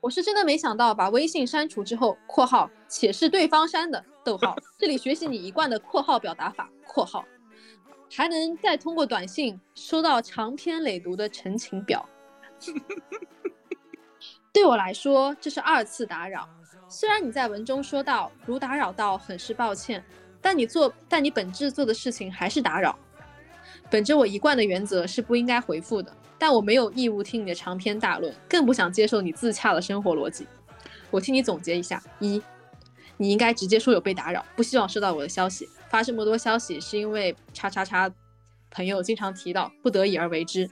[0.00, 7.24] 我是真的没想到，把微信删除之后（括号且是对方删的）逗号，这里学习你一贯的括号表达法（括号），
[8.12, 12.06] 还能再通过短信收到长篇累牍的陈情表。
[14.52, 16.48] 对我来说，这是二次打扰。
[16.88, 20.04] 虽然你在文中说到“如打扰到，很是抱歉”，
[20.40, 22.96] 但你做但你本质做的事情还是打扰。
[23.90, 30.46] 本着我一贯的原则是不应该回复的，但我没有义务听你的长篇大论，更不想接受你自洽的生活逻辑。
[31.10, 32.40] 我替你总结一下：一，
[33.16, 35.68] 你应该直接说有被打扰，不希望收到我的消息。
[35.88, 38.10] 发这么多消息是因为叉叉叉
[38.70, 40.68] 朋友经常提到，不得已而为之。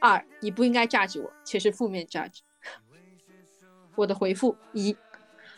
[0.00, 2.40] 二，你不应该 judge 我，且是负面 judge。
[3.96, 4.94] 我的回复一，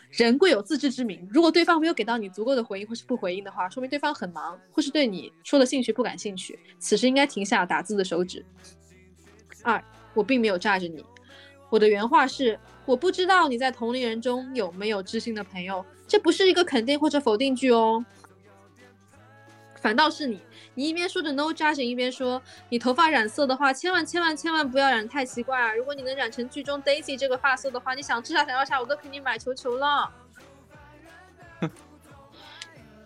[0.09, 8.43] 人贵有自知之明，如果对方没有给到你足够的回应或是不回应的话，说明对方很忙，或是对你说的兴趣不感兴趣，此时应该停下打字的手指。
[9.63, 9.83] 二，
[10.13, 11.03] 我并没有炸着你，
[11.69, 18.03] 我的原话是，我不知道你在同龄人中有没有知心的朋友，这不是一个肯定或者否定句哦。
[19.79, 20.41] 反倒是你，
[20.73, 25.73] 你一边说着 no judging，一边说你头发染色的话，千万千万千万不要染太奇怪啊！
[25.73, 30.11] 如果你能染成剧中 Daisy 这个发色的话，你想吃啥想要啥，我都给你买，球球了。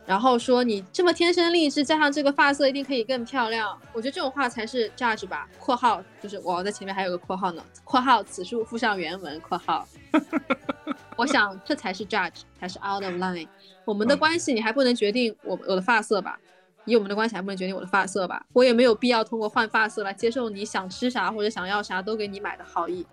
[0.04, 3.80] 然后说你这么天生丽质，加上这个发色一定可以更漂亮。
[3.94, 5.48] 我觉得这种话才是 judge 吧。
[5.60, 7.64] （括号就是我在前面还有个括号呢。
[7.86, 9.40] ）（括号此处附上原文。
[9.42, 9.88] ）（括号
[11.16, 13.48] ）我想这才是 judge，才是 out of line。
[13.86, 16.38] 我们的关系你还不能决定我我的发色吧？
[16.86, 18.46] 以我们的关系还不能决定我的发色吧？
[18.54, 23.06] 我也没有必要通过换发色来接受你想吃啥或者想要啥都给你买的好意。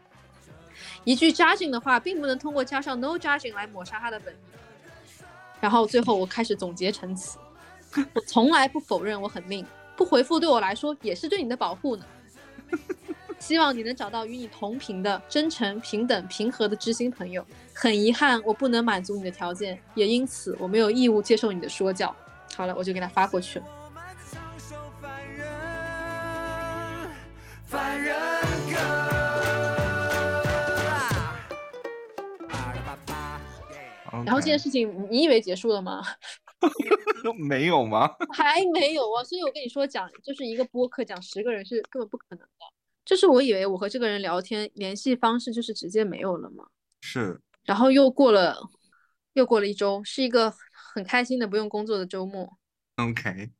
[1.04, 4.36] 一句 judging 的话，并不能通过加上 no judging 来抹杀它的本意。
[5.60, 7.38] 然后最后我开始总结陈词，
[8.14, 9.66] 我从来不否认我很命，
[9.96, 12.04] 不回复对我来说也是对你的保护呢。
[13.38, 17.44] 希望你能找到与你同频的真诚、平等、平和的知心朋友。
[17.72, 22.14] 很遗憾，我不能满足你的条件，也因此我没有义务接受你的说教。
[22.58, 23.66] 好了，我就给他发过去了。
[27.64, 28.16] 凡人
[34.24, 36.02] 然后这件事情，你以为结束了吗？
[37.38, 38.10] 没有吗？
[38.34, 39.22] 还没有啊！
[39.22, 42.48] 所以我跟你说，讲就是一个播客讲十个人是根本不可能的。
[43.04, 46.66] 就是我以为我和这个人聊天联系方式就是直接没有了嘛。
[47.02, 47.40] 是。
[47.62, 48.58] 然后又过了，
[49.34, 50.52] 又过了一周，是一个
[50.92, 52.58] 很开心的不用工作的周末。
[52.96, 53.52] OK。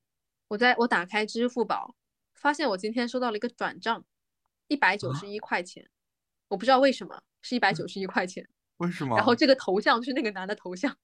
[0.48, 1.94] 我在我打开支付宝，
[2.34, 4.04] 发现我今天收到了一个转账，
[4.66, 5.90] 一百九十一块钱，
[6.48, 8.48] 我不知道为什么是一百九十一块钱。
[8.78, 9.16] 为什 么？
[9.16, 10.96] 然后这个头像就是那个男的头像，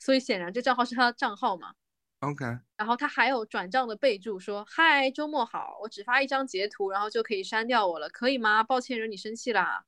[0.00, 1.74] 所以显然这账号是他的账号嘛。
[2.20, 2.44] OK。
[2.76, 8.64] 然后他还有转账的备注说：“嗨，周末好，我只发一张截图，然后就可以删掉我了，可以吗？
[8.64, 9.84] 抱歉惹你生气啦。”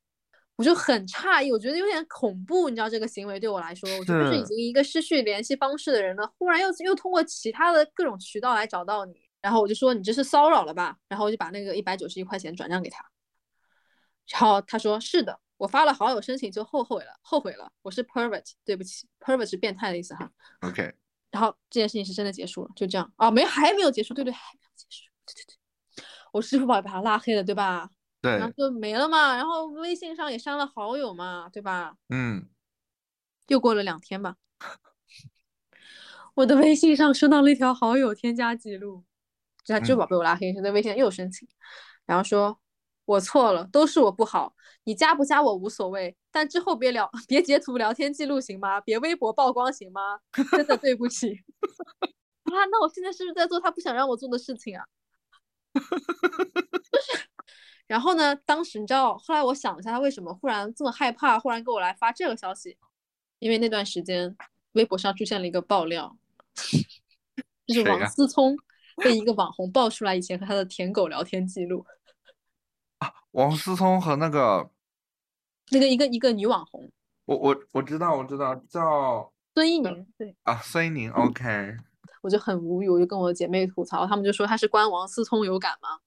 [0.56, 10.96] 我就很诧异，我觉得有点恐怖，你知道这个行为对我来说，我觉得是已经一个失去联系方式的人了，忽然又又通过其他的各种渠道来找到你，然后我就说你这是骚扰了吧？
[11.08, 13.04] 然后我就把那个一百九十一块钱转账给他，
[14.28, 20.30] 然后他说是的，我发了好友申请就后悔了，后悔了，我是 pervert，对不起，pervert 是变态的意思哈。
[20.60, 20.94] OK。
[21.32, 23.28] 然后这件事情是真的结束了，就这样啊？
[23.28, 27.90] 没还没有结束，对对，还没有结束，对对对，我支付宝也把他拉黑了，对吧？
[28.24, 31.94] 对，然后就没了嘛，然后微信上也删了好友嘛，对吧？
[32.08, 32.48] 嗯，
[33.48, 34.36] 又过了两天吧，
[36.32, 39.04] 我的微信上收到了一条好友添加记录，
[39.62, 41.46] 就他支付宝被我拉黑，现在微信又申请，
[42.06, 42.58] 然后说
[43.04, 44.54] 我错了，都是我不好，
[44.84, 48.80] 你加不加我无所谓，但之后别聊，别截图聊天记录行吗？
[48.80, 50.20] 别微博曝光行吗？
[50.50, 51.44] 真的对不起
[52.50, 54.86] 啊，那我现在是不是在做他不想让我做的事情啊？
[55.74, 57.33] 就是。
[57.86, 58.34] 然后呢？
[58.46, 62.76] 当时你知道，后来我想了一下，他为什么忽然这么害怕，忽然给我来发这个消息？
[63.40, 64.34] 因为那段时间
[64.72, 66.16] 微博上出现了一个爆料，
[67.66, 68.56] 就是王思聪
[68.96, 71.84] 被一个网红爆出来以前和他的舔狗聊天记录。
[72.98, 74.70] 啊，王思聪和那个
[75.70, 76.90] 那个一个一个女网红，
[77.26, 81.76] 我我我知道我知道叫孙一宁，对啊，孙一宁，OK。
[82.22, 85.98] 我就很无语，我就跟我姐妹吐槽，她们就说他是关王思聪有感吗？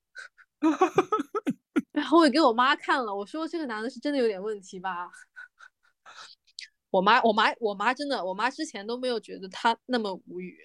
[1.92, 5.10] 然后我也给我妈看了，我说这个男的是真的有点问题吧。
[6.90, 10.58] 我妈，我妈，我妈真的，我妈之前都没有觉得他那么无语。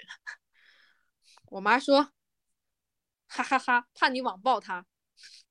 [1.47, 2.03] 我妈说，
[3.29, 4.87] 哈哈哈，怕你网暴他。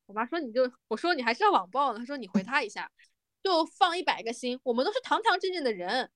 [0.05, 1.99] 我妈说你就，我说你还是要网暴呢。
[1.99, 2.89] 她说你回他一下，
[3.43, 6.09] 就放一百个心，我们都是堂堂正正的人。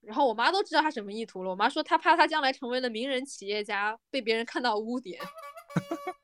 [0.00, 1.50] 然后我妈都知道他什么意图了。
[1.50, 5.20] 我妈说她怕他将来成为了名人企业家，被别人看到污点。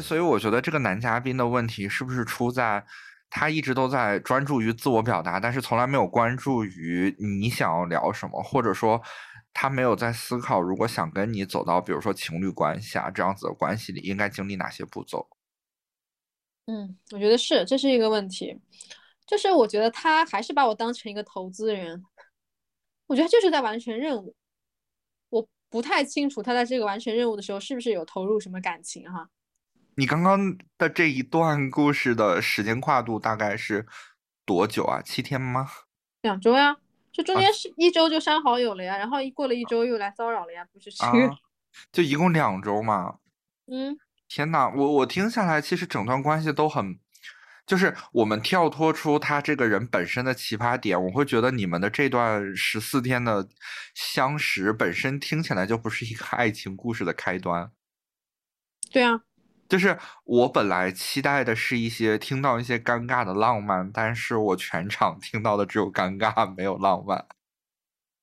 [0.00, 2.84] 所以我觉得这个男嘉宾的问题是不是出在
[3.28, 9.00] 他一直都在专注于自我表达，但是从来没有关注于你想要聊什么，或者说
[9.52, 15.28] 他没有在思考，如果想跟你走到比如说情侣关系啊这样子的关系里，应该经历哪些步骤？
[16.66, 18.60] 嗯，我觉得是，这是一个问题。
[19.26, 22.02] 就是我觉得他还是把我当成一个投资人，
[23.06, 24.34] 我觉得他就是在完成任务。
[25.28, 29.28] 我不太清楚他在这个完成任务的时候是不是有投入什么感情哈。
[30.00, 33.86] 你刚刚的这一段故事的时间跨度大概是
[34.46, 35.02] 多久啊？
[35.02, 35.68] 七天吗？
[36.22, 36.74] 两周呀，
[37.12, 41.36] 这中啊间是一周就删好友了呀，然后一过了一周又来骚扰了呀，不是这啊，，
[41.92, 43.18] 就一共两周嘛。
[43.70, 46.98] 嗯，天呐，我我听下来，其实整段关系都很，
[47.66, 53.46] 就是我们跳脱出他这个人本身的奇葩点，我会觉得你们的这段十四天的
[53.94, 57.70] 相识本身听起来就不是一个爱情故事的开端。
[58.90, 59.20] 对啊，
[59.70, 67.24] 就是我本来期待的是一些听到一些尴尬的浪漫，但是我全场听到的只有尴尬，没有浪漫。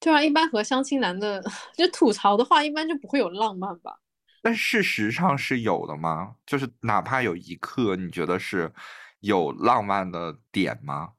[0.01, 1.41] 对啊，一般和相亲男的
[1.73, 3.97] 就吐槽的话，一般就不会有浪漫吧？
[4.41, 6.35] 但事实上是有的吗？
[6.45, 8.73] 就是哪怕有一刻，你觉得是
[9.21, 11.13] 有浪漫的点吗？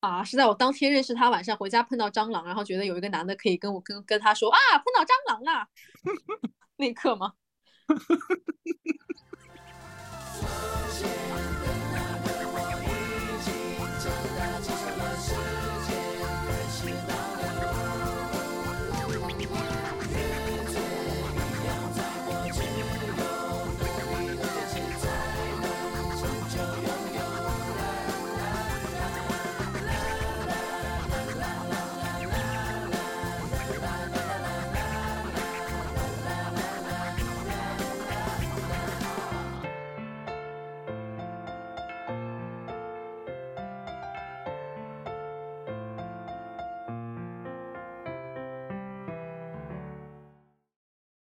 [0.00, 5.68] 啊，是在我当天认识他，晚上回家碰到蟑螂，然后觉得有一个男的可以跟我跟跟他说啊，碰到蟑螂啦，
[6.78, 7.34] 那一刻吗？
[11.00, 11.27] share.